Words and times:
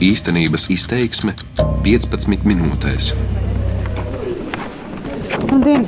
Īstenības 0.00 0.62
izteiksme 0.72 1.34
15 1.84 2.46
minūtēs. 2.48 3.10
Labdien! 5.50 5.84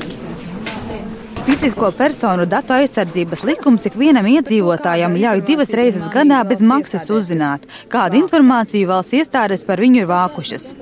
Fizisko 1.46 1.88
personu 1.96 2.44
datu 2.44 2.76
aizsardzības 2.76 3.46
likums 3.48 3.88
ikvienam 3.88 4.28
iedzīvotājam 4.34 5.16
ļauj 5.16 5.40
divas 5.48 5.72
reizes 5.72 6.10
gadā 6.12 6.42
bez 6.44 6.60
maksas 6.60 7.08
uzzināt, 7.08 7.64
kādu 7.88 8.20
informāciju 8.20 8.92
valsts 8.92 9.16
iestādes 9.16 9.64
par 9.64 9.80
viņu 9.80 10.04
ir 10.04 10.12
vākušas. 10.12 10.74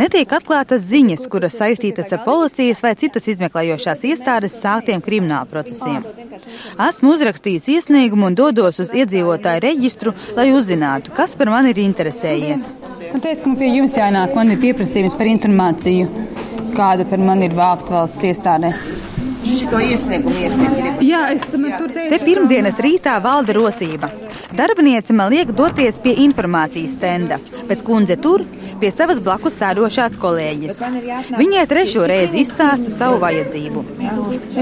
Netiek 0.00 0.32
atklātas 0.36 0.86
ziņas, 0.88 1.26
kuras 1.30 1.58
saistītas 1.60 2.12
ar 2.14 2.24
policijas 2.26 2.82
vai 2.84 2.94
citas 2.98 3.28
izmeklējošās 3.32 4.04
iestādes 4.10 4.58
sāktiem 4.62 5.02
krimināla 5.04 5.48
procesiem. 5.50 6.04
Esmu 6.88 7.14
uzrakstījis 7.14 7.70
iesniegumu 7.76 8.30
un 8.30 8.38
dodos 8.38 8.80
uz 8.82 8.94
iedzīvotāju 8.96 9.64
reģistru, 9.64 10.14
lai 10.38 10.50
uzzinātu, 10.54 11.14
kas 11.16 11.36
par 11.38 11.52
mani 11.54 11.74
ir 11.74 11.82
interesējies. 11.84 12.70
Man 13.12 13.22
teica, 13.22 13.42
ka 13.44 13.50
man 13.52 13.58
pie 13.62 13.72
jums 13.76 13.96
jānāk, 13.98 14.34
man 14.34 14.50
ir 14.54 14.62
pieprasījums 14.62 15.16
par 15.18 15.30
informāciju, 15.30 16.28
kāda 16.74 17.06
par 17.08 17.22
mani 17.22 17.50
ir 17.50 17.58
vākta 17.58 18.00
valsts 18.00 18.26
iestādē. 18.30 18.74
Šo 19.44 19.80
iesniegumu 19.80 20.34
iesniegt. 20.40 21.02
Jā, 21.04 21.20
es 21.34 21.42
tur 21.52 21.60
teicu. 21.92 22.08
Te 22.10 22.18
pirmdienas 22.24 22.78
rītā 22.82 23.18
valda 23.24 23.54
rosība. 23.56 24.08
Darbiniece 24.56 25.12
man 25.16 25.32
liek 25.32 25.52
doties 25.56 25.98
pie 26.02 26.14
informācijas 26.24 26.94
stenda, 26.96 27.38
bet 27.68 27.82
kundze 27.84 28.16
tur 28.16 28.44
pie 28.80 28.90
savas 28.94 29.20
blakus 29.24 29.58
sēdošās 29.60 30.16
kolēģis. 30.20 30.80
Viņai 31.36 31.64
trešo 31.70 32.06
reizi 32.08 32.40
izstāstu 32.44 32.92
savu 32.94 33.20
vajadzību. 33.22 33.84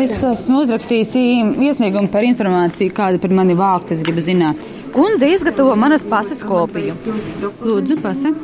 Es 0.03 0.19
esmu 0.33 0.65
uzrakstījis 0.67 1.15
iesniegumu 1.69 2.11
par 2.13 2.27
informāciju, 2.27 2.95
kāda 2.97 3.23
par 3.23 3.35
mani 3.39 3.57
vākt, 3.59 3.95
es 3.95 4.03
gribu 4.05 4.25
zināt. 4.25 4.61
Kundze 4.93 5.31
izgatavo 5.33 5.77
manas 5.79 6.05
pases 6.09 6.43
kopiju. 6.45 6.99
Lūdzu, 7.63 8.01
pase. 8.03 8.35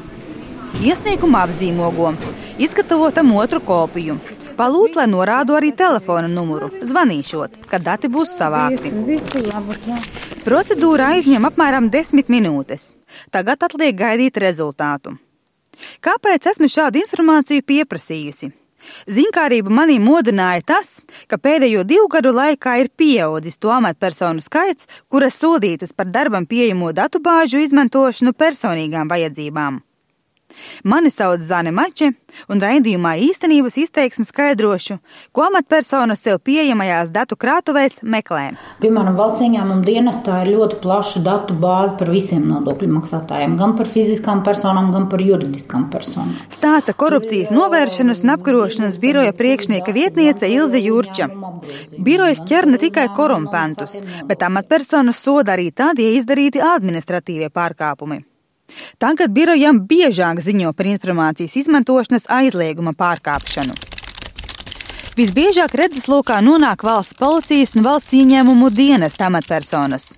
Iesniegumu 0.84 1.40
apzīmogo. 1.40 2.12
Izgatavotam 2.62 3.34
otru 3.36 3.60
kopiju. 3.64 4.18
Palūdz, 4.58 4.96
lai 4.98 5.06
norādu 5.06 5.54
arī 5.54 5.70
telefona 5.76 6.26
numuru, 6.26 6.72
zvanīšot, 6.82 7.60
kad 7.70 7.84
dati 7.86 8.10
būs 8.10 8.32
savākti. 8.40 8.90
Procedūra 10.42 11.12
aizņem 11.14 11.46
apmēram 11.46 11.86
10 11.94 12.32
minūtes. 12.34 12.90
Tagad 13.30 13.62
atliek 13.68 13.94
gaidīt 13.94 14.40
rezultātu. 14.42 15.14
Kāpēc 16.02 16.50
esmu 16.50 16.66
šādu 16.74 17.04
informāciju 17.04 17.62
pieprasījusi? 17.70 18.50
Zinkārību 19.10 19.70
manī 19.74 19.98
modināja 20.02 20.64
tas, 20.72 20.92
ka 21.30 21.38
pēdējo 21.38 21.84
divu 21.86 22.08
gadu 22.10 22.34
laikā 22.34 22.78
ir 22.82 22.90
pieaudzis 22.90 23.58
to 23.62 23.70
amatpersonu 23.74 24.42
skaits, 24.42 24.88
kuras 25.06 25.38
sodītas 25.38 25.94
par 25.94 26.10
darbam 26.10 26.46
pieejamo 26.50 26.90
datubāžu 26.96 27.62
izmantošanu 27.62 28.34
personīgām 28.34 29.10
vajadzībām. 29.10 29.82
Mani 30.84 31.10
sauc 31.10 31.42
Zane 31.44 31.72
Mače, 31.74 32.12
un 32.52 32.60
raidījumā 32.62 33.14
īstenības 33.28 33.78
izteiksmi 33.84 34.26
skaidrošu, 34.28 34.98
ko 35.32 35.46
amatpersonas 35.48 36.22
sev 36.24 36.38
pieejamajās 36.44 37.12
datu 37.14 37.38
krātuvēs 37.40 38.00
meklē. 38.02 38.52
Piemēram, 38.82 39.16
valsts 39.18 39.44
ieņēmuma 39.46 39.84
dienestā 39.86 40.42
ir 40.44 40.52
ļoti 40.56 40.80
plaša 40.82 41.22
datu 41.26 41.56
bāze 41.58 41.96
par 42.00 42.12
visiem 42.12 42.46
nodokļu 42.50 42.90
maksātājiem, 42.98 43.56
gan 43.60 43.74
par 43.78 43.90
fiziskām 43.90 44.44
personām, 44.46 44.92
gan 44.94 45.08
par 45.12 45.22
juridiskām 45.24 45.88
personām. 45.92 46.34
Stāsta 46.52 46.94
korupcijas 46.98 47.52
novēršanas 47.54 48.24
un 48.24 48.34
apkarošanas 48.36 49.00
biroja 49.02 49.34
priekšnieka 49.36 49.94
vietniece 49.96 50.50
Ilze 50.52 50.80
Jurča. 50.82 51.28
Birojas 51.98 52.42
ķer 52.48 52.70
ne 52.72 52.80
tikai 52.80 53.08
korumpantus, 53.16 53.98
bet 54.28 54.42
amatpersonas 54.46 55.22
soda 55.22 55.56
arī 55.56 55.70
tad, 55.74 56.00
ja 56.02 56.14
izdarīti 56.18 56.62
administratīvie 56.64 57.52
pārkāpumi. 57.54 58.22
Tagad 58.98 59.32
birojam 59.32 59.82
biežāk 59.88 60.42
ziņo 60.44 60.72
par 60.76 60.88
informācijas 60.90 61.56
izmantošanas 61.62 62.28
aizlieguma 62.38 62.94
pārkāpšanu. 62.98 63.76
Visbiežāk 65.18 65.72
redzeslokā 65.74 66.36
nonāk 66.46 66.84
valsts 66.86 67.16
policijas 67.18 67.72
un 67.74 67.82
valsts 67.82 68.14
ieņēmumu 68.14 68.68
dienas 68.70 69.16
amatpersonas. 69.18 70.12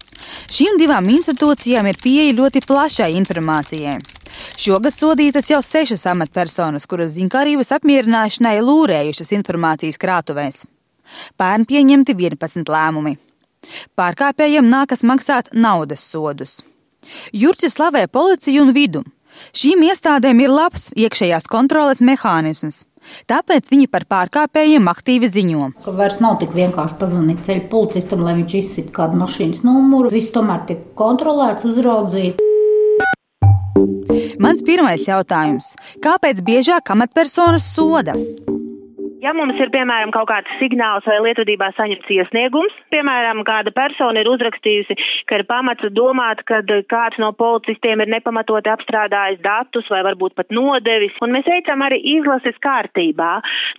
Šīm 0.52 0.76
divām 0.76 1.08
institūcijām 1.08 1.86
ir 1.88 1.96
pieeja 2.02 2.34
ļoti 2.36 2.60
plašai 2.66 3.14
informācijai. 3.16 3.96
Šogad 4.60 4.92
sodītas 4.92 5.48
jau 5.48 5.62
sešas 5.64 6.04
amatpersonas, 6.12 6.84
kuras 6.90 7.14
zinkārības 7.16 7.72
apmierināšanai 7.78 8.58
lūrējušas 8.66 9.32
informācijas 9.38 9.96
krātuvēs. 10.02 10.66
Pērn 11.40 11.64
pieņemti 11.70 12.14
11 12.20 12.68
lēmumi. 12.68 13.16
Pārkāpējiem 13.96 14.68
nākas 14.68 15.00
maksāt 15.00 15.50
naudas 15.56 16.04
sodus. 16.04 16.60
Jurķis 17.32 17.76
slavē 17.78 18.06
policiju 18.12 18.66
un 18.66 18.74
vidu. 18.76 19.02
Šīm 19.56 19.84
iestādēm 19.88 20.42
ir 20.44 20.52
labs 20.52 20.90
iekšējās 20.98 21.48
kontroles 21.50 22.02
mehānisms. 22.04 22.84
Tāpēc 23.30 23.70
viņi 23.72 23.88
par 23.88 24.04
pārkāpējiem 24.10 24.90
aktīvi 24.92 25.30
ziņo. 25.32 25.70
Ka 25.84 25.94
vairs 25.96 26.20
nav 26.20 26.36
tik 26.42 26.52
vienkārši 26.56 26.98
pazvanīt 27.00 27.40
ceļu 27.46 27.64
policistam, 27.72 28.24
lai 28.26 28.36
viņš 28.42 28.56
izsit 28.60 28.92
kādu 28.96 29.20
mašīnas 29.22 29.64
numuru. 29.64 30.12
Viss 30.12 30.34
tomēr 30.34 30.66
tiek 30.68 30.84
kontrolēts, 30.98 31.64
uzraudzīts. 31.64 32.48
Mans 34.40 34.62
pirmais 34.64 35.04
jautājums- 35.08 35.74
kāpēc 36.06 36.40
biežāk 36.44 36.92
amatpersonas 36.92 37.64
soda? 37.74 38.16
Ja 39.20 39.34
mums 39.36 39.58
ir, 39.60 39.68
piemēram, 39.68 40.08
kaut 40.14 40.30
kāds 40.30 40.52
signāls 40.56 41.04
vai 41.04 41.18
lietvedībā 41.20 41.66
saņemts 41.76 42.08
iesniegums, 42.14 42.76
piemēram, 42.94 43.42
kāda 43.44 43.72
persona 43.76 44.22
ir 44.22 44.30
uzrakstījusi, 44.32 44.96
ka 45.28 45.36
ir 45.36 45.44
pamats 45.48 45.84
domāt, 45.92 46.40
ka 46.48 46.62
kāds 46.64 47.20
no 47.20 47.28
policistiem 47.36 48.00
ir 48.00 48.12
nepamatoti 48.14 48.72
apstrādājis 48.72 49.42
datus 49.44 49.92
vai 49.92 50.00
varbūt 50.08 50.38
pat 50.40 50.48
nodevis, 50.56 51.18
un 51.20 51.36
mēs 51.36 51.48
veicam 51.52 51.84
arī 51.84 52.00
izlases 52.16 52.56
kārtībā. 52.64 53.32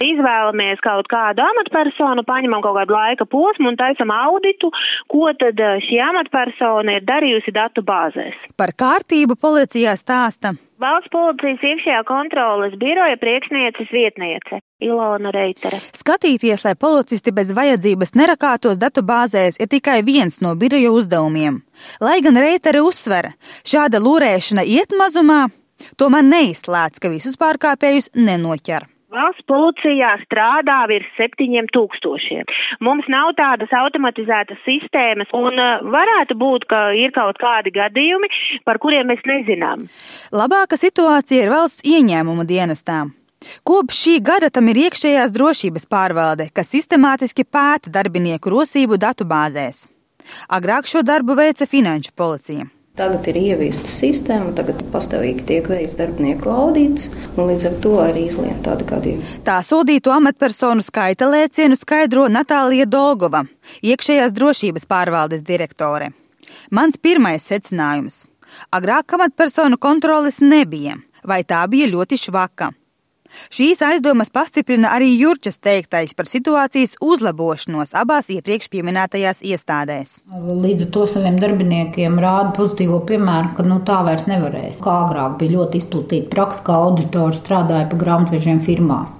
Izvēlamies 0.05 0.83
kaut 0.85 1.09
kādu 1.09 1.41
amatpersonu, 1.47 2.21
paņemam 2.27 2.61
kaut 2.61 2.77
kādu 2.83 2.99
laika 2.99 3.25
posmu 3.25 3.73
un 3.73 3.81
taisam 3.81 4.13
auditu, 4.13 4.69
ko 5.09 5.31
tad 5.41 5.57
eh, 5.57 5.81
šī 5.87 6.03
amatpersona 6.11 6.99
ir 6.99 7.07
darījusi 7.09 7.55
datu 7.57 7.81
bāzēs. 7.81 8.45
Par 8.61 8.77
kārtību 8.77 9.41
policijā 9.41 9.97
stāsta 9.97 10.53
Valsts 10.81 11.11
policijas 11.13 11.61
iekšējā 11.61 11.99
kontroles 12.09 12.73
biroja 12.81 13.17
priekšnieces 13.21 13.91
vietniece 13.93 14.61
Ilona 14.81 15.29
Reitere. 15.35 15.77
Skatīties, 15.93 16.63
lai 16.65 16.73
policisti 16.79 17.33
bez 17.37 17.51
vajadzības 17.53 18.15
nerakātos 18.17 18.79
datu 18.81 19.03
bāzēs, 19.05 19.59
ir 19.61 19.69
tikai 19.69 19.99
viens 20.07 20.41
no 20.41 20.55
biroja 20.57 20.89
uzdevumiem. 20.95 21.59
Lai 22.01 22.17
gan 22.25 22.39
Reitere 22.41 22.81
uzsver, 22.81 23.29
šāda 23.61 24.01
lūrēšana 24.01 24.65
iet 24.65 24.95
mazumā, 24.97 25.43
tomēr 26.01 26.25
neizslēdz, 26.31 26.97
ka 27.03 27.13
visus 27.13 27.37
pārkāpējus 27.37 28.15
nenoķer. 28.17 28.89
Valsts 29.11 29.43
policijā 29.43 30.13
strādā 30.21 30.77
virs 30.87 31.07
septiņiem 31.17 31.65
tūkstošiem. 31.75 32.47
Mums 32.87 33.09
nav 33.11 33.33
tādas 33.35 33.73
automatizētas 33.75 34.61
sistēmas, 34.63 35.27
un 35.35 35.59
uh, 35.59 35.83
varētu 35.83 36.37
būt, 36.39 36.63
ka 36.71 36.79
ir 36.95 37.11
kaut 37.11 37.35
kādi 37.41 37.73
gadījumi, 37.75 38.31
par 38.63 38.79
kuriem 38.79 39.11
mēs 39.11 39.19
nezinām. 39.27 39.83
Labāka 40.31 40.79
situācija 40.79 41.43
ir 41.43 41.51
valsts 41.51 41.83
ieņēmumu 41.83 42.47
dienestām. 42.47 43.11
Kopš 43.67 43.99
šī 44.05 44.17
gada 44.23 44.47
tam 44.53 44.71
ir 44.71 44.85
iekšējās 44.87 45.35
drošības 45.35 45.89
pārvalde, 45.91 46.47
kas 46.55 46.71
sistemātiski 46.71 47.43
pēta 47.43 47.91
darbinieku 47.91 48.53
rosību 48.53 49.01
datubāzēs. 49.01 49.89
Agrāk 50.55 50.87
šo 50.87 51.03
darbu 51.03 51.35
veica 51.35 51.67
Finanšu 51.67 52.15
policija. 52.15 52.69
Tagad 52.99 53.27
ir 53.31 53.37
ieviesta 53.39 53.87
sistēma, 53.87 54.51
tagad 54.57 54.81
pastāvīgi 54.91 55.45
tiek 55.47 55.67
veikts 55.71 55.95
darbinieku 55.95 56.51
audīts, 56.51 57.07
un 57.39 57.47
līdz 57.47 57.67
ar 57.69 57.77
to 57.85 57.91
arī 58.03 58.25
izlien 58.27 58.57
tādu 58.65 58.83
gadījumu. 58.89 59.37
Tā 59.47 59.61
sodīto 59.63 60.11
amatpersonu 60.11 60.83
skaita 60.83 61.29
lēcienu 61.31 61.77
skaidro 61.79 62.25
Natālija 62.27 62.89
Dolgova, 62.91 63.45
iekšējās 63.79 64.35
drošības 64.35 64.89
pārvaldes 64.91 65.45
direktore. 65.47 66.11
Mans 66.69 66.99
pirmais 66.99 67.47
secinājums- 67.47 68.25
agrāk 68.77 69.15
amatpersonu 69.15 69.79
kontroles 69.79 70.41
nebija, 70.43 70.99
vai 71.23 71.43
tā 71.43 71.63
bija 71.71 71.87
ļoti 71.87 72.19
švaka. 72.27 72.73
Šīs 73.53 73.81
aizdomas 73.85 74.31
pastiprina 74.33 74.91
arī 74.95 75.11
Jurčas 75.19 75.59
teiktais 75.63 76.13
par 76.17 76.29
situācijas 76.29 76.97
uzlabošanos 77.01 77.95
abās 77.97 78.29
iepriekš 78.33 78.69
pieminētajās 78.73 79.41
iestādēs. 79.47 80.17
Līdz 80.65 80.87
ar 80.87 80.91
to 80.97 81.07
saviem 81.13 81.39
darbiniekiem 81.41 82.19
rāda 82.21 82.51
pozitīvo 82.57 83.01
piemēru, 83.07 83.55
ka 83.57 83.65
nu, 83.67 83.81
tā 83.87 84.01
vairs 84.07 84.27
nevarēs. 84.29 84.81
Kā 84.83 84.97
agrāk 85.07 85.39
bija 85.41 85.57
ļoti 85.57 85.81
izplatīta 85.81 86.31
praksa, 86.35 86.65
ka 86.67 86.79
auditori 86.85 87.37
strādāja 87.37 87.89
pa 87.91 87.99
grāmatvežiem 88.05 88.61
firmās. 88.63 89.17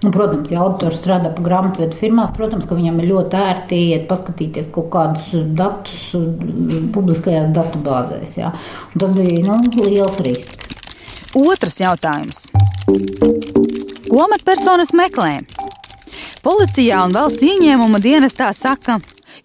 Nu, 0.00 0.08
protams, 0.14 0.48
ja 0.48 0.62
auditors 0.64 0.96
strādā 0.96 1.28
pie 1.36 1.42
grāmatvedu 1.44 1.96
firmās, 1.98 2.30
protams, 2.36 2.64
ka 2.68 2.76
viņam 2.78 3.02
ir 3.02 3.10
ļoti 3.10 3.36
ērti 3.36 3.80
iet 3.90 4.06
paskatīties 4.08 4.70
kaut 4.72 4.88
kādus 4.94 5.28
datus 5.58 6.14
publiskajās 6.94 7.50
datubāzēs. 7.56 8.38
Tas 8.96 9.12
bija 9.18 9.42
nu, 9.44 9.60
liels 9.84 10.16
risks. 10.24 10.79
Otrs 11.30 11.76
jautājums. 11.78 12.48
Ko 14.10 14.22
amatpersonas 14.24 14.90
meklē? 14.98 15.44
Policijā 16.42 17.04
un 17.06 17.14
valsts 17.14 17.44
ieņēmuma 17.46 18.00
dienestā 18.02 18.48
saka 18.56 18.96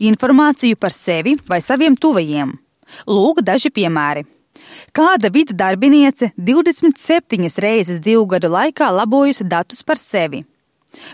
informāciju 0.02 0.80
par 0.82 0.96
sevi 0.96 1.36
vai 1.46 1.60
saviem 1.62 1.94
tuvajiem. 1.94 2.56
Lūk, 3.06 3.44
daži 3.46 3.70
piemēri. 3.70 4.26
Kāda 4.96 5.30
vita 5.30 5.54
darbiniece 5.54 6.32
27 6.42 7.62
reizes 7.62 8.02
divu 8.02 8.26
gadu 8.34 8.50
laikā 8.50 8.90
labojusi 8.90 9.46
datus 9.46 9.86
par 9.86 10.02
sevi? 10.02 10.42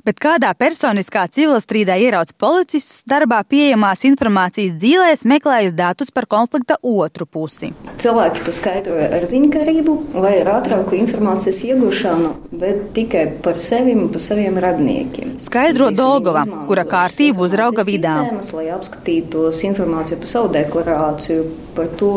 Bet 0.08 0.20
kādā 0.22 0.52
personiskā 0.58 1.28
civilstrīdā 1.32 1.98
ierauc 2.02 2.34
policists 2.42 3.02
darbā 3.10 3.42
pieejamās 3.48 4.06
informācijas 4.10 4.76
dzīvēs, 4.82 5.26
meklējis 5.30 5.76
datus 5.78 6.12
par 6.12 6.28
konflikta 6.32 6.78
otru 6.82 7.26
pusi. 7.26 7.72
Cilvēki 8.02 8.46
to 8.46 8.54
skaidroja 8.56 9.10
ar 9.18 9.26
ziņkārību 9.30 9.98
vai 10.16 10.34
ar 10.42 10.52
ātrāku 10.58 10.98
informācijas 10.98 11.62
iegūšanu, 11.70 12.32
bet 12.62 12.92
tikai 12.96 13.26
par 13.46 13.60
sevi 13.62 13.96
un 13.98 14.10
par 14.14 14.24
saviem 14.24 14.58
radniekiem. 14.62 15.36
Skaidro 15.44 15.92
Dolgova, 15.96 16.46
kura 16.70 16.86
kārtību 16.90 17.46
uzrauga 17.48 17.86
vidā. 17.88 18.18
Sistēmas, 18.22 18.54
lai 18.58 18.68
apskatītos 18.76 19.62
informāciju 19.70 20.22
par 20.22 20.32
savu 20.32 20.54
deklarāciju, 20.56 21.46
par 21.78 21.92
to, 22.00 22.14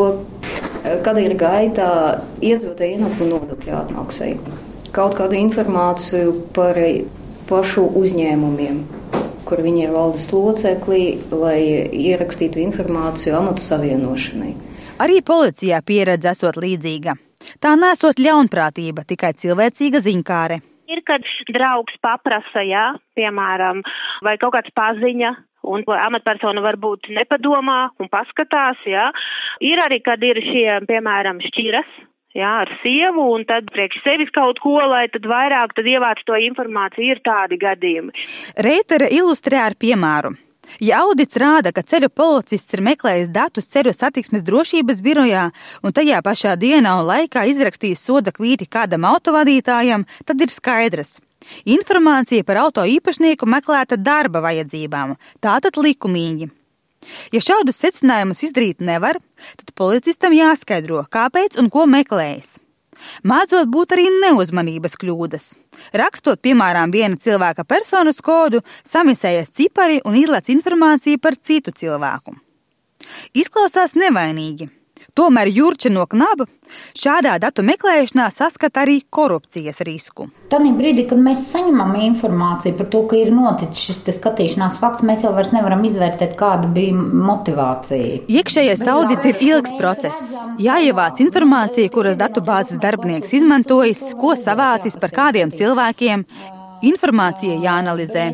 kāda 1.04 1.24
ir 1.24 1.36
gaita 1.40 1.88
iedzīvotāju 2.44 2.98
ienākumu 2.98 3.30
nodokļu 3.32 3.76
atmaksai. 3.80 4.32
Kaut 4.94 5.16
kādu 5.18 5.38
informāciju 5.40 6.34
par 6.54 6.78
pašu 7.48 7.84
uzņēmumiem, 8.00 8.80
kur 9.48 9.62
viņi 9.64 9.86
ir 9.86 9.94
valdes 9.94 10.30
locekļi, 10.32 11.04
lai 11.32 11.58
ierakstītu 11.92 12.62
informāciju 12.64 13.36
amatu 13.38 13.64
savienošanai. 13.64 14.52
Arī 15.04 15.20
policijā 15.26 15.80
pieredze 15.86 16.30
esot 16.30 16.58
līdzīga. 16.62 17.16
Tā 17.60 17.74
nesot 17.76 18.20
ļaunprātība, 18.22 19.04
tikai 19.08 19.34
cilvēcīga 19.36 20.00
ziņkāre. 20.04 20.60
Ir, 20.88 21.00
kad 21.08 21.24
draugs 21.52 21.96
paprasa, 22.04 22.62
jā, 22.64 22.86
piemēram, 23.18 23.82
vai 24.24 24.36
kaut 24.40 24.54
kāds 24.56 24.72
paziņa, 24.76 25.32
un 25.64 25.84
amatpersona 25.88 26.62
varbūt 26.64 27.08
nepadomā 27.16 27.78
un 28.00 28.10
paskatās, 28.12 28.80
jā. 28.88 29.08
Ir 29.64 29.80
arī, 29.80 30.00
kad 30.04 30.22
ir 30.24 30.40
šie, 30.44 30.66
piemēram, 30.88 31.40
šķiras, 31.48 31.88
jā, 32.36 32.52
ar 32.64 32.70
sievu, 32.82 33.26
un 33.36 33.44
tad 33.48 33.70
priekš 33.74 34.02
sevis 34.04 34.32
kaut 34.34 34.60
ko, 34.62 34.76
lai 34.90 35.06
tad 35.12 35.26
vairāk 35.30 35.76
tad 35.76 35.88
ievāc 35.88 36.22
to 36.26 36.38
informāciju, 36.50 37.14
ir 37.14 37.22
tādi 37.24 37.60
gadījumi. 37.60 38.14
Reitere 38.66 39.10
ilustrē 39.14 39.62
ar 39.68 39.78
piemēru. 39.78 40.34
Ja 40.80 41.02
audits 41.04 41.36
rāda, 41.36 41.74
ka 41.76 41.84
ceļu 41.84 42.08
policists 42.08 42.72
ir 42.72 42.82
meklējis 42.84 43.28
datus 43.34 43.68
ceļu 43.72 43.92
satiksmes 43.92 44.44
drošības 44.46 45.02
birojā 45.04 45.44
un 45.84 45.92
tajā 45.92 46.22
pašā 46.24 46.54
dienā 46.56 46.96
un 47.00 47.08
laikā 47.10 47.44
izrakstījis 47.52 48.04
soda 48.08 48.32
kvīti 48.32 48.68
kādam 48.70 49.04
autovadītājam, 49.10 50.06
tad 50.24 50.40
ir 50.40 50.52
skaidrs. 50.52 51.18
Informācija 51.68 52.44
par 52.48 52.62
auto 52.64 52.86
īpašnieku 52.88 53.44
meklēta 53.44 54.00
darba 54.00 54.40
vajadzībām, 54.46 55.18
tātad 55.44 55.76
likumīgi. 55.76 56.48
Ja 57.34 57.40
šādus 57.44 57.80
secinājumus 57.82 58.42
izdarīt 58.46 58.84
nevar, 58.84 59.20
tad 59.60 59.72
policistam 59.78 60.34
jāskaidro, 60.36 61.04
kāpēc 61.12 61.58
un 61.60 61.70
ko 61.72 61.86
meklējis. 61.90 62.58
Mācot 63.26 63.68
būt 63.70 63.96
arī 63.96 64.06
neuzmanības 64.22 64.94
kļūdas. 65.00 65.48
Rakstot, 65.98 66.40
piemēram, 66.44 66.92
viena 66.94 67.18
cilvēka 67.20 67.66
personas 67.66 68.22
kodu, 68.22 68.62
samisējas 68.86 69.50
cipari 69.50 70.00
un 70.06 70.16
izlaiž 70.20 70.52
informāciju 70.54 71.20
par 71.22 71.36
citu 71.36 71.74
cilvēku. 71.74 72.36
Izklausās 73.36 73.96
nevainīgi, 73.98 74.70
Tomēr 75.14 75.46
Jurča 75.54 75.92
no 75.94 76.08
Knaba 76.10 76.48
šādā 76.98 77.36
datu 77.38 77.62
meklēšanā 77.62 78.24
saskata 78.34 78.82
arī 78.82 78.96
korupcijas 79.14 79.78
risku. 79.86 80.26
Tad 80.50 80.64
brīdī, 80.74 81.04
kad 81.06 81.20
mēs 81.22 81.44
saņemam 81.52 81.92
informāciju 82.00 82.74
par 82.80 82.88
to, 82.90 83.02
ka 83.10 83.20
ir 83.20 83.30
noticis 83.34 83.84
šis 83.84 84.18
skatīšanās 84.18 84.80
fakts, 84.82 85.04
mēs 85.06 85.22
jau 85.22 85.30
vairs 85.36 85.52
nevaram 85.54 85.84
izvērtēt, 85.86 86.34
kāda 86.40 86.66
bija 86.74 86.96
motivācija. 86.98 88.24
Iekšējais 88.26 88.82
audits 88.90 89.30
ir 89.30 89.38
ilgs 89.52 89.76
process. 89.78 90.40
Jāievāc 90.58 91.22
informācija, 91.22 91.92
kuras 91.94 92.18
datubāzes 92.18 92.82
darbinieks 92.82 93.36
izmantojis, 93.38 94.08
ko 94.18 94.34
savācis 94.40 94.98
par 94.98 95.14
kādiem 95.14 95.54
cilvēkiem, 95.54 96.26
Informācija 96.84 97.54
jāanalizē. 97.62 98.24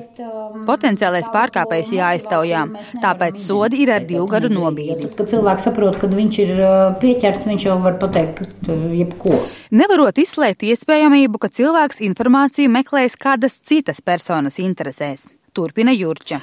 Potenciālais 0.66 1.28
pārkāpējs 1.32 1.92
jāaiztaujā, 1.94 2.62
tāpēc 3.02 3.40
sodi 3.42 3.82
ir 3.84 3.92
ar 3.94 4.06
divu 4.06 4.26
gadu 4.30 4.50
nobīdi. 4.52 5.10
Kad 5.18 5.30
cilvēks 5.32 5.66
saprot, 5.68 5.98
ka 6.00 6.10
viņš 6.10 6.38
ir 6.44 6.54
pieķerts, 7.02 7.48
viņš 7.50 7.66
jau 7.68 7.76
var 7.84 7.98
pateikt 8.02 8.70
jebko. 8.70 9.40
Nevarot 9.74 10.18
izslēgt 10.22 10.64
iespējamību, 10.66 11.40
ka 11.42 11.52
cilvēks 11.60 12.02
informāciju 12.10 12.72
meklēs 12.72 13.18
kādas 13.20 13.60
citas 13.62 14.02
personas 14.04 14.58
interesēs. 14.62 15.28
Turpina 15.54 15.90
Jurča. 15.90 16.38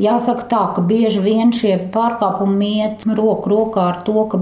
Jāsaka 0.00 0.46
tā, 0.48 0.62
ka 0.76 0.84
bieži 0.88 1.20
vien 1.20 1.52
šie 1.52 1.76
pārkāpumi 1.92 2.70
iet 2.80 3.04
roku 3.12 3.52
rokā 3.52 3.88
ar 3.90 4.04
to, 4.06 4.24
ka 4.32 4.40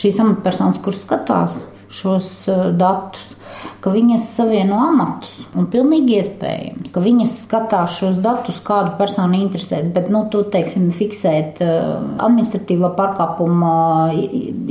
šīs 0.00 0.20
amatpersonas, 0.24 0.80
kuras 0.84 1.02
skatās 1.04 1.58
šos 2.02 2.28
datus, 2.78 3.24
ka 3.80 3.92
viņas 3.94 4.24
savieno 4.36 4.78
amatus. 4.88 5.32
Un 5.56 5.68
pilnīgi 5.70 6.16
iespējams, 6.18 6.90
ka 6.94 7.02
viņas 7.04 7.34
skatās 7.44 7.96
šos 8.00 8.18
datus, 8.24 8.58
kādu 8.66 8.96
personu 8.98 9.38
interesēs. 9.38 9.86
Bet, 9.94 10.10
nu, 10.12 10.24
tu, 10.32 10.42
teiksim, 10.52 10.88
fiksēt 10.96 11.62
uh, 11.64 11.94
administratīvā 12.26 12.90
pārkāpuma 12.98 13.72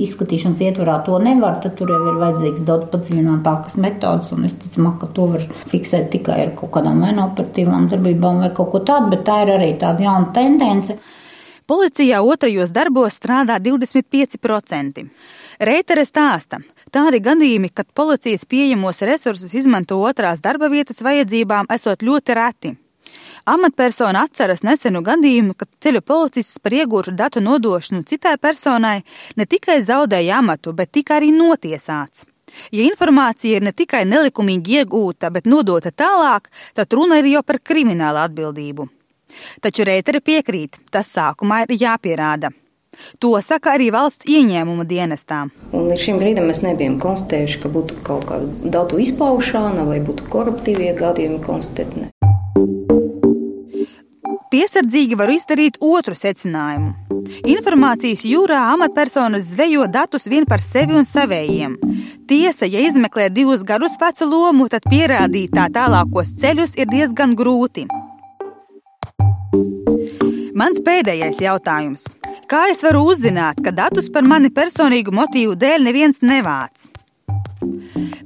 izskatīšanas 0.05 0.63
ietvarā 0.67 0.99
to 1.07 1.19
nevar, 1.23 1.59
tad 1.63 1.77
tur 1.79 1.93
jau 1.95 2.01
ir 2.11 2.21
vajadzīgs 2.21 2.65
daudz 2.67 2.89
padziļinātākas 2.93 3.79
metodas. 3.81 4.31
Un 4.35 4.49
es 4.49 4.57
ticu, 4.59 4.83
ka 5.01 5.11
to 5.15 5.29
var 5.35 5.45
fiksēt 5.71 6.11
tikai 6.15 6.41
ar 6.47 6.55
kaut 6.59 6.75
kādām 6.75 7.03
vai 7.05 7.13
no 7.15 7.29
operatīvām 7.31 7.89
darbībām 7.93 8.43
vai 8.43 8.51
kaut 8.55 8.73
ko 8.73 8.83
tādu, 8.85 9.13
bet 9.15 9.25
tā 9.29 9.43
ir 9.45 9.55
arī 9.55 9.75
tāda 9.81 10.09
jauna 10.09 10.33
tendence. 10.35 10.99
Policijā 11.65 12.19
otrajos 12.21 12.69
darbos 12.69 13.15
strādā 13.17 13.55
25%. 13.57 15.01
Reitere 15.65 16.03
stāsta, 16.05 16.59
tādi 16.93 17.17
gadījumi, 17.25 17.71
kad 17.73 17.87
policijas 17.97 18.45
pieejamos 18.45 19.01
resursus 19.09 19.55
izmanto 19.57 19.97
otrās 19.97 20.43
darba 20.45 20.69
vietas 20.69 21.01
vajadzībām, 21.01 21.65
esot 21.73 22.05
ļoti 22.05 22.35
reti. 22.37 22.71
Amatpersona 23.49 24.27
atceras 24.27 24.61
nesenu 24.61 25.01
gadījumu, 25.05 25.55
kad 25.57 25.69
ceļu 25.81 26.03
policists 26.05 26.61
par 26.61 26.75
iegūtu 26.77 27.15
datu 27.17 27.41
nodošanu 27.41 28.05
citai 28.05 28.35
personai 28.41 28.99
ne 29.35 29.47
tikai 29.49 29.79
zaudēja 29.85 30.37
amatu, 30.43 30.73
bet 30.73 30.91
tika 30.93 31.17
arī 31.17 31.31
notiesāts. 31.33 32.27
Ja 32.71 32.85
informācija 32.85 33.57
ir 33.57 33.65
ne 33.65 33.73
tikai 33.73 34.03
nelikumīgi 34.05 34.83
iegūta, 34.83 35.33
bet 35.33 35.49
nodota 35.49 35.89
tālāk, 35.89 36.51
tad 36.77 36.93
runa 36.93 37.17
ir 37.23 37.31
jau 37.33 37.41
par 37.41 37.57
kriminālu 37.57 38.21
atbildību. 38.21 38.87
Taču 39.61 39.87
Reitere 39.87 40.21
piekrīt, 40.21 40.79
tas 40.91 41.11
sākumā 41.15 41.63
ir 41.65 41.75
jāpierāda. 41.85 42.51
To 43.19 43.33
saka 43.43 43.73
arī 43.75 43.89
valsts 43.91 44.27
ieņēmuma 44.29 44.85
dienestā. 44.87 45.45
Un 45.75 45.89
līdz 45.89 46.03
šim 46.07 46.19
brīdim 46.21 46.47
mēs 46.49 46.63
nebijām 46.63 46.97
konstatējuši, 47.03 47.61
ka 47.63 47.71
būtu 47.71 47.99
kaut 48.07 48.27
kāda 48.29 48.71
datu 48.77 48.99
izpaušana 49.03 49.87
vai 49.89 49.99
būtu 50.03 50.29
koruptīvie 50.31 50.93
gadījumi 50.99 51.41
konstatēti. 51.43 52.09
Piesardzīgi 54.55 55.17
var 55.19 55.31
izdarīt 55.33 55.81
otru 55.83 56.15
secinājumu. 56.15 56.93
Informācijas 57.49 58.21
jūrā 58.29 58.61
amatpersonas 58.75 59.49
zvejo 59.49 59.87
datus 59.91 60.29
vien 60.31 60.45
par 60.47 60.61
sevi 60.63 60.95
un 60.95 61.07
savējiem. 61.09 61.75
Tiesa, 62.29 62.69
ja 62.69 62.79
izmeklē 62.85 63.27
divus 63.33 63.65
gadus 63.67 63.97
vecu 63.99 64.29
lomu, 64.29 64.69
tad 64.71 64.85
pierādīt 64.87 65.57
tā 65.57 65.67
tālākos 65.73 66.35
ceļus 66.39 66.77
ir 66.79 66.87
diezgan 66.93 67.35
grūti. 67.35 67.87
Mans 70.55 70.77
pēdējais 70.79 71.41
jautājums. 71.43 72.05
Kā 72.47 72.61
es 72.71 72.79
varu 72.85 73.01
uzzināt, 73.11 73.57
ka 73.59 73.73
datus 73.75 74.05
par 74.07 74.23
mani 74.23 74.47
personīgu 74.55 75.11
motīvu 75.11 75.57
dēļ 75.59 75.83
neviens 75.83 76.21
nevāc? 76.23 76.85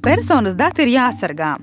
Personas 0.06 0.54
dati 0.60 0.86
ir 0.86 0.92
jāsargā. 0.94 1.56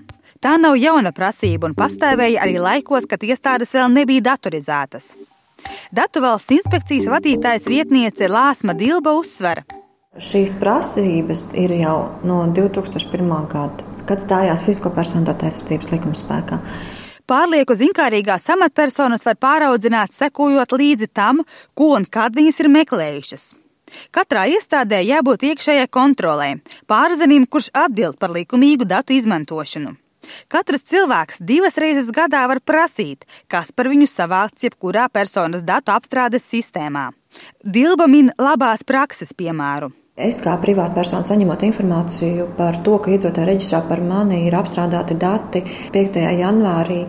Tā 0.42 0.56
nav 0.58 0.74
jauna 0.80 1.12
prasība 1.14 1.70
un 1.70 1.76
pastāvēja 1.78 2.42
arī 2.42 2.58
laikos, 2.58 3.06
kad 3.06 3.22
iestādes 3.22 3.76
vēl 3.78 3.94
nebija 3.94 4.24
datorizētas. 4.32 5.12
Datu 5.94 6.24
valsts 6.26 6.58
inspekcijas 6.58 7.06
vadītājas 7.14 7.70
vietniece 7.70 8.26
Lāsma 8.26 8.74
Dilba 8.74 9.14
uzsver. 9.20 9.62
Šīs 10.18 10.58
prasības 10.58 11.52
ir 11.54 11.78
jau 11.78 11.98
no 12.26 12.42
2001. 12.58 13.34
gada, 13.54 13.86
kad 14.08 14.18
stājās 14.18 14.66
fizisko 14.66 14.90
personu 14.90 15.30
datu 15.30 15.46
aizsardzības 15.46 15.94
likuma 15.94 16.18
spēkā. 16.18 16.58
Pārlieku 17.26 17.74
zinkārīgās 17.74 18.44
amatpersonas 18.54 19.24
var 19.26 19.34
pāraudzināt, 19.42 20.14
sekojot 20.14 20.76
līdzi 20.78 21.08
tam, 21.10 21.42
ko 21.74 21.96
un 21.98 22.06
kad 22.06 22.36
viņas 22.38 22.60
ir 22.62 22.70
meklējušas. 22.70 23.46
Katrā 24.14 24.44
iestādē 24.50 25.00
jābūt 25.02 25.42
iekšējai 25.50 25.88
kontrolē, 25.90 26.52
pārzinim, 26.90 27.46
kurš 27.50 27.72
atbild 27.74 28.18
par 28.22 28.30
likumīgu 28.34 28.86
datu 28.86 29.14
izmantošanu. 29.18 29.96
Katrs 30.50 30.86
cilvēks 30.86 31.42
divas 31.50 31.78
reizes 31.82 32.10
gadā 32.14 32.44
var 32.50 32.62
prasīt, 32.62 33.26
kas 33.50 33.70
par 33.74 33.90
viņu 33.90 34.06
savākts 34.10 34.66
jebkurā 34.66 35.06
personas 35.10 35.66
datu 35.66 35.94
apstrādes 35.94 36.46
sistēmā. 36.46 37.10
Dilba 37.62 38.06
min 38.10 38.30
labās 38.38 38.86
prakses 38.86 39.34
piemēru. 39.34 39.92
Es 40.16 40.38
kā 40.40 40.54
privātpersona 40.56 41.26
saņemot 41.28 41.60
informāciju 41.66 42.46
par 42.56 42.78
to, 42.80 42.94
ka 43.04 43.10
iedzīvotāju 43.12 43.48
reģistrā 43.50 43.82
par 43.84 44.00
mani 44.00 44.38
ir 44.46 44.54
apstrādāti 44.56 45.12
dati 45.20 45.60
5. 45.92 46.16
janvārī, 46.38 47.02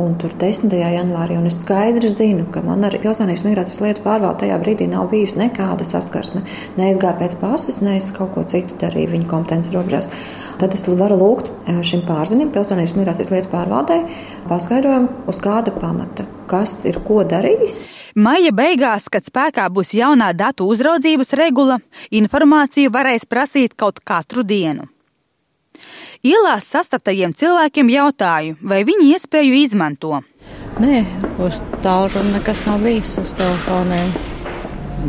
un 0.00 0.14
tur 0.18 0.32
10. 0.38 0.72
janvārī. 0.72 1.36
Un 1.38 1.48
es 1.48 1.58
skaidri 1.62 2.10
zinu, 2.10 2.46
ka 2.52 2.62
man 2.64 2.84
ar 2.86 2.96
pilsonības 3.00 3.44
migrācijas 3.46 3.82
lietu 3.84 4.04
pārvaldu 4.04 4.42
tajā 4.42 4.58
brīdī 4.62 4.88
nav 4.90 5.08
bijusi 5.12 5.38
nekāda 5.40 5.86
saskarsme. 5.86 6.44
Ne 6.78 6.90
es 6.90 7.00
gāju 7.02 7.20
pēc 7.20 7.36
pases, 7.40 7.80
ne 7.84 7.96
es 7.98 8.10
kaut 8.14 8.34
ko 8.34 8.44
citu 8.48 8.78
darīju 8.80 9.14
viņa 9.14 9.28
kompetences 9.30 9.74
robežās. 9.74 10.10
Tad 10.60 10.74
es 10.76 10.86
varu 10.88 11.18
lūgt 11.18 11.50
eh, 11.50 11.82
šim 11.86 12.04
pārzinim, 12.08 12.52
pilsonības 12.54 12.94
migrācijas 12.98 13.32
lietu 13.34 13.50
pārvaldē, 13.54 14.00
paskaidrojumu, 14.50 15.26
uz 15.30 15.42
kāda 15.42 15.74
pamata, 15.74 16.26
kas 16.50 16.82
ir 16.88 17.00
ko 17.06 17.22
darījis. 17.28 17.80
Maija 18.14 18.54
beigās, 18.54 19.10
kad 19.10 19.26
spēkā 19.26 19.66
būs 19.74 19.94
jaunā 19.98 20.30
datu 20.38 20.68
uzraudzības 20.70 21.34
regula, 21.40 21.80
informāciju 22.14 22.94
varēs 22.94 23.26
prasīt 23.30 23.74
kaut 23.78 24.02
katru 24.06 24.46
dienu. 24.46 24.93
Ielās 26.25 26.67
sastaptajiem 26.67 27.31
cilvēkiem 27.31 27.91
jautāju, 27.93 28.57
vai 28.61 28.81
viņi 28.87 29.13
iespēju 29.13 29.59
izmanto. 29.61 30.19
Nē, 30.79 31.03
uz 31.43 31.61
tālruni 31.83 32.33
nekas 32.35 32.65
nav 32.67 32.83
bijis 32.83 33.15
uz 33.21 33.31
telefoniem. 33.39 34.11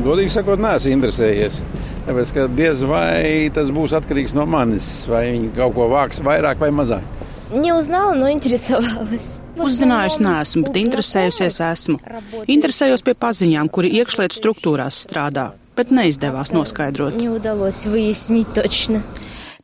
Godīgi 0.04 0.30
sakot, 0.36 0.62
neesmu 0.62 0.92
interesējies. 0.94 1.58
Tāpēc, 2.06 2.30
ka 2.34 2.44
diez 2.54 2.84
vai 2.86 3.50
tas 3.54 3.72
būs 3.74 3.94
atkarīgs 3.98 4.36
no 4.38 4.46
manis, 4.46 4.86
vai 5.10 5.26
viņi 5.32 5.50
kaut 5.56 5.74
ko 5.76 5.88
vāks 5.90 6.22
vairāk 6.26 6.62
vai 6.62 6.70
mazāk. 6.74 7.18
Не 7.50 7.72
узнала, 7.74 8.14
но 8.14 8.30
интересовалась. 8.30 9.40
Uzzinājusi 9.58 10.22
neesmu, 10.22 10.62
bet 10.68 10.76
interesējusies 10.78 11.58
esmu. 11.66 11.98
Interesējos 12.46 13.02
pie 13.02 13.16
paziņām, 13.18 13.70
kuri 13.74 13.90
iekšlietu 13.98 14.38
struktūrās 14.38 15.00
strādā, 15.02 15.48
bet 15.74 15.90
neizdevās 15.90 16.54
noskaidrot. 16.54 17.18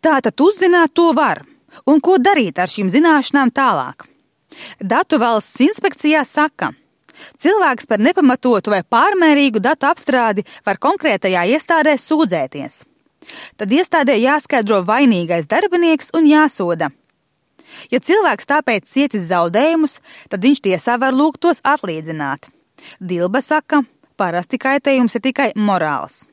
Tātad 0.02 0.42
uzzināt 0.42 0.96
to 0.98 1.12
var 1.14 1.44
un 1.86 2.02
ko 2.02 2.18
darīt 2.18 2.60
ar 2.60 2.72
šīm 2.72 2.90
zināšanām 2.92 3.52
tālāk. 3.54 4.08
Datu 4.82 5.20
valsts 5.22 5.62
inspekcijā 5.64 6.24
saka, 6.28 6.72
cilvēks 7.40 7.88
par 7.88 8.02
nepamatotu 8.02 8.74
vai 8.74 8.82
pārmērīgu 8.84 9.62
datu 9.64 9.88
apstrādi 9.88 10.44
var 10.66 10.82
konkrētajā 10.82 11.46
iestādē 11.56 11.96
sūdzēties. 12.02 12.82
Tad 13.56 13.72
iestādē 13.72 14.18
jāskaidro 14.18 14.82
vainīgais 14.88 15.48
darbinieks 15.48 16.10
un 16.18 16.26
jāsoda. 16.26 16.90
Ja 17.94 18.02
cilvēks 18.02 18.50
tāpēc 18.50 18.90
cietis 18.90 19.30
zaudējumus, 19.30 20.00
tad 20.34 20.42
viņš 20.44 20.64
tiesā 20.66 20.98
var 21.00 21.16
lūgt 21.16 21.40
tos 21.46 21.62
atlīdzināt. 21.64 22.50
Dilba 23.00 23.44
saka, 23.46 23.84
parasti 24.18 24.60
kaitējums 24.60 25.16
ir 25.16 25.26
tikai 25.30 25.50
morāls. 25.56 26.24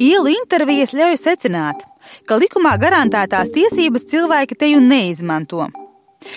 Ielu 0.00 0.32
intervijas 0.32 0.94
ļauj 0.96 1.18
secināt, 1.20 1.84
ka 2.26 2.38
likumā 2.40 2.76
garantētās 2.80 3.52
tiesības 3.54 4.06
cilvēki 4.10 4.58
te 4.58 4.70
jau 4.72 4.80
neizmanto. 4.84 5.68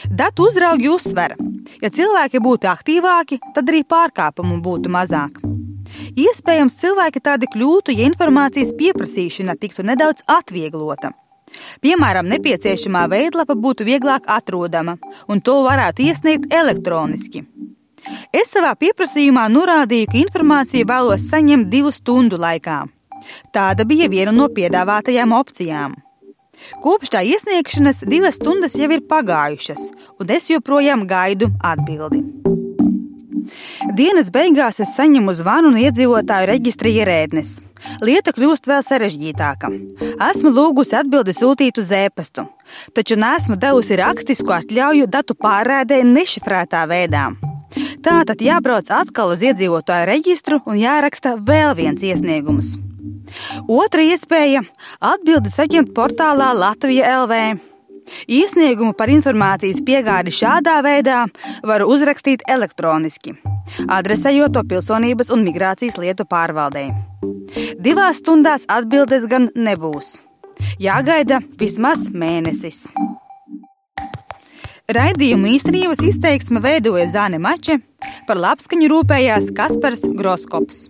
Datu 0.09 0.47
uzraugi 0.47 0.87
uzsver, 0.91 1.35
ja 1.83 1.89
cilvēki 1.91 2.39
būtu 2.43 2.69
aktīvāki, 2.71 3.39
tad 3.55 3.71
arī 3.71 3.83
pārkāpumu 3.83 4.61
būtu 4.63 4.91
mazāk. 4.93 5.41
Iespējams, 6.17 6.77
cilvēki 6.79 7.21
tādi 7.23 7.49
kļūtu, 7.51 7.93
ja 7.97 8.07
informācijas 8.07 8.73
pieprasīšana 8.79 9.57
tiktu 9.59 9.85
nedaudz 9.85 10.23
atvieglota. 10.31 11.11
Piemēram, 11.83 12.29
nepieciešamā 12.31 13.03
veidlapa 13.11 13.53
būtu 13.53 13.85
vieglāk 13.85 14.25
atrodama, 14.31 14.97
un 15.29 15.41
to 15.41 15.59
varētu 15.67 16.07
iesniegt 16.07 16.53
elektroniski. 16.53 17.43
Es 18.33 18.49
savā 18.51 18.73
pieprasījumā 18.79 19.45
norādīju, 19.53 20.09
ka 20.11 20.19
informāciju 20.23 20.89
vēlos 20.89 21.29
saņemt 21.29 21.69
divu 21.71 21.93
stundu 21.93 22.39
laikā. 22.41 22.83
Tāda 23.53 23.85
bija 23.89 24.09
viena 24.11 24.33
no 24.35 24.49
piedāvātajām 24.53 25.35
opcijām. 25.37 25.97
Kopš 26.83 27.11
tā 27.15 27.23
iesniegšanas 27.27 28.03
divas 28.09 28.37
stundas 28.39 28.77
jau 28.77 28.89
ir 28.93 29.03
pagājušas, 29.09 29.89
un 30.21 30.33
es 30.37 30.49
joprojām 30.51 31.07
gaidu 31.09 31.49
atbildi. 31.65 32.21
Dienas 33.97 34.29
beigās 34.33 34.79
es 34.83 34.93
saņemu 34.97 35.33
zvanu 35.35 35.73
no 35.73 35.81
iedzīvotāju 35.81 36.47
reģistra 36.49 36.89
ierēdnes. 36.89 37.57
Lieta 38.05 38.31
kļūst 38.35 38.69
vēl 38.69 38.83
sarežģītāka. 38.85 39.69
Esmu 40.29 40.53
lūgusi 40.55 40.95
atbildi 41.01 41.35
sūtīt 41.35 41.81
uz 41.81 41.91
e-pastu, 41.91 42.45
taču 42.95 43.19
nesmu 43.19 43.59
devusi 43.59 43.99
rakstisku 43.99 44.55
atļauju 44.55 45.09
datu 45.11 45.35
pārēdē 45.35 45.99
nešifrētā 46.07 46.85
veidā. 46.89 47.27
Tātad 48.05 48.41
jābrauc 48.43 48.89
atkal 48.93 49.35
uz 49.35 49.43
iedzīvotāju 49.43 50.09
reģistru 50.09 50.61
un 50.69 50.79
jāraksta 50.79 51.35
vēl 51.41 51.75
viens 51.79 52.03
iesniegums. 52.05 52.75
Otra 53.67 54.01
iespēja- 54.01 54.63
atbildi 55.13 55.51
saņemt 55.53 55.93
portālā 55.93 56.53
Latvija 56.55 57.23
LV. 57.23 57.59
Iesniegumu 58.27 58.93
par 58.97 59.11
informācijas 59.11 59.79
piegādi 59.85 60.33
šādā 60.35 60.81
veidā 60.83 61.23
var 61.63 61.85
uzrakstīt 61.87 62.43
elektroniski, 62.49 63.37
adresējot 63.87 64.53
to 64.53 64.63
pilsonības 64.67 65.31
un 65.31 65.45
migrācijas 65.47 65.97
lietu 65.97 66.27
pārvaldei. 66.27 66.91
Divās 67.79 68.19
stundās 68.19 68.67
atbildes 68.67 69.27
gan 69.31 69.49
nebūs. 69.55 70.17
Jāgaida 70.79 71.39
vismaz 71.59 72.07
mēnesis. 72.11 72.85
Raidījumu 74.93 75.47
īstenības 75.55 76.01
izteiksme 76.03 76.59
veidoja 76.63 77.07
Zāne 77.07 77.39
Mače, 77.39 77.79
par 78.27 78.39
labskaņu 78.39 78.89
rūpējās 78.91 79.53
Kaspars 79.55 80.03
Groskops. 80.19 80.89